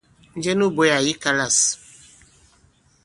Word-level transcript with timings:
Njɛ 0.37 0.51
nu 0.55 0.65
bwě 0.75 0.87
àyì 0.97 1.11
kalâs? 1.23 1.57